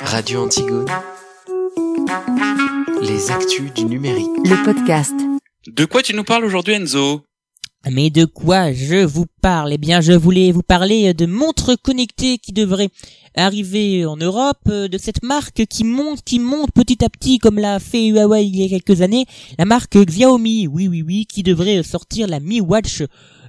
[0.00, 0.86] Radio Antigone.
[3.00, 4.28] Les actus du numérique.
[4.44, 5.14] Le podcast.
[5.66, 7.22] De quoi tu nous parles aujourd'hui Enzo?
[7.90, 9.72] Mais de quoi je vous parle?
[9.72, 12.90] Eh bien, je voulais vous parler de montres connectées qui devraient
[13.36, 17.58] arriver en Europe, euh, de cette marque qui monte, qui monte petit à petit comme
[17.58, 19.24] l'a fait Huawei il y a quelques années,
[19.58, 23.02] la marque Xiaomi, oui oui oui, qui devrait sortir la Mi Watch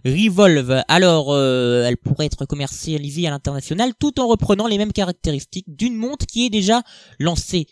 [0.05, 0.83] Revolve.
[0.87, 5.95] Alors, euh, elle pourrait être commercialisée à l'international tout en reprenant les mêmes caractéristiques d'une
[5.95, 6.81] montre qui est déjà
[7.19, 7.67] lancée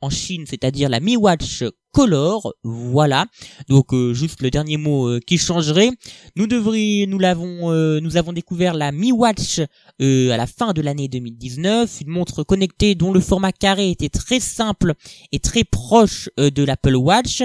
[0.00, 1.62] en Chine, c'est-à-dire la Mi Watch
[1.96, 3.24] Color, voilà.
[3.70, 5.88] Donc euh, juste le dernier mot euh, qui changerait.
[6.36, 10.82] Nous devrions, nous l'avons, euh, nous avons découvert la Mi Watch à la fin de
[10.82, 14.92] l'année 2019, une montre connectée dont le format carré était très simple
[15.32, 17.42] et très proche de l'Apple Watch.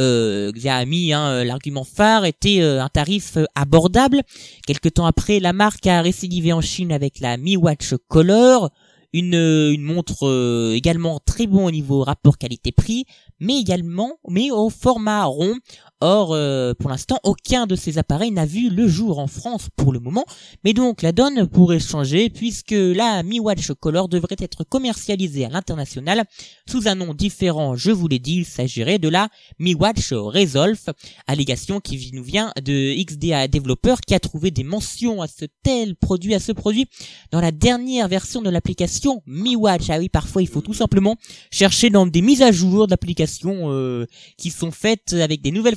[0.00, 4.22] Xiaomi, hein, l'argument phare était un tarif abordable.
[4.66, 8.68] Quelque temps après, la marque a récidivé en Chine avec la Mi Watch Color
[9.12, 13.04] une, une montre également très bon au niveau rapport qualité-prix,
[13.40, 15.56] mais également mais au format rond.
[16.04, 19.92] Or, euh, pour l'instant, aucun de ces appareils n'a vu le jour en France pour
[19.92, 20.24] le moment,
[20.64, 25.48] mais donc la donne pourrait changer puisque la Mi Watch Color devrait être commercialisée à
[25.48, 26.24] l'international
[26.68, 27.76] sous un nom différent.
[27.76, 29.28] Je vous l'ai dit, il s'agirait de la
[29.60, 30.92] Mi Watch Resolve,
[31.28, 35.94] allégation qui nous vient de XDA développeur qui a trouvé des mentions à ce tel
[35.94, 36.86] produit, à ce produit
[37.30, 39.88] dans la dernière version de l'application Mi Watch.
[39.88, 41.14] Ah oui, parfois il faut tout simplement
[41.52, 44.06] chercher dans des mises à jour d'applications euh,
[44.36, 45.76] qui sont faites avec des nouvelles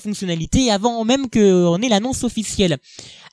[0.70, 2.78] avant même qu'on ait l'annonce officielle.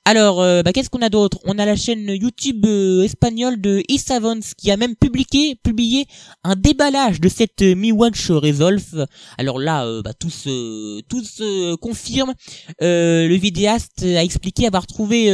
[0.05, 1.39] Alors, euh, bah, qu'est-ce qu'on a d'autre?
[1.45, 6.07] On a la chaîne YouTube euh, espagnole de Isavons qui a même publié, publié
[6.43, 9.07] un déballage de cette Mi Watch Resolve.
[9.37, 12.33] Alors là, bah, tout se, tout se confirme.
[12.81, 15.27] le vidéaste a expliqué avoir trouvé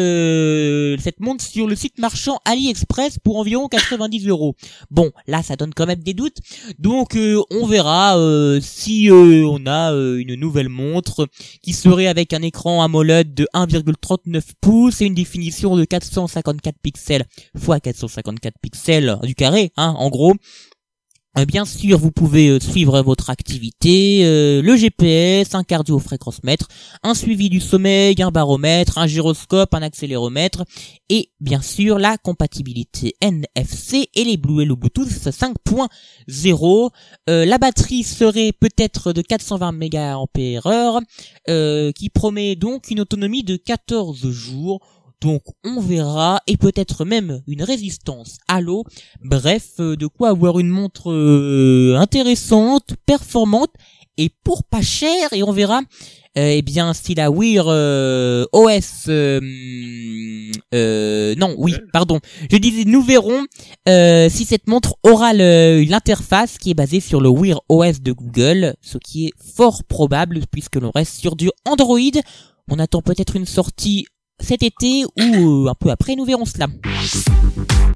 [1.01, 4.55] cette montre sur le site marchand AliExpress pour environ 90 euros.
[4.91, 6.37] Bon, là, ça donne quand même des doutes.
[6.77, 7.17] Donc,
[7.51, 8.15] on verra
[8.61, 11.27] si euh, on a euh, une nouvelle montre
[11.61, 17.25] qui serait avec un écran AMOLED de 1,39 pouces et une définition de 454 pixels
[17.55, 20.33] x 454 pixels du carré, hein, en gros,
[21.47, 26.67] bien sûr, vous pouvez euh, suivre votre activité, euh, le GPS, un cardio-fréquencemètre,
[27.03, 30.63] un suivi du sommeil, un baromètre, un gyroscope, un accéléromètre,
[31.09, 36.89] et bien sûr la compatibilité NFC et les Bluetooth le Bluetooth 5.0.
[37.27, 40.17] la batterie serait peut-être de 420 mAh,
[41.93, 44.81] qui promet donc une autonomie de 14 jours
[45.21, 46.41] donc on verra.
[46.47, 48.37] Et peut-être même une résistance.
[48.47, 48.85] À l'eau.
[49.21, 53.71] Bref, euh, de quoi avoir une montre euh, intéressante, performante
[54.17, 55.31] et pour pas cher.
[55.33, 55.81] Et on verra.
[56.37, 57.65] Euh, eh bien si la Wear
[58.53, 59.07] OS
[61.37, 62.19] non oui pardon.
[62.51, 63.45] Je disais nous verrons
[63.87, 68.99] si cette montre aura l'interface qui est basée sur le Wear OS de Google ce
[68.99, 72.21] qui est fort probable puisque l'on reste sur du Android.
[72.69, 74.05] On attend peut-être une sortie
[74.39, 76.67] cet été ou euh, un peu après, nous verrons cela.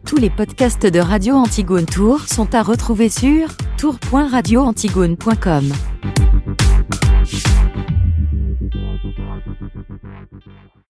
[0.05, 5.71] Tous les podcasts de Radio Antigone Tour sont à retrouver sur tour.radioantigone.com.